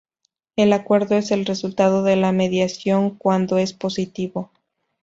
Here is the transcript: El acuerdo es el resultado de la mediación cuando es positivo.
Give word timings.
El 0.55 0.73
acuerdo 0.73 1.15
es 1.15 1.29
el 1.29 1.45
resultado 1.45 2.01
de 2.01 2.15
la 2.15 2.31
mediación 2.31 3.11
cuando 3.11 3.59
es 3.59 3.73
positivo. 3.73 4.51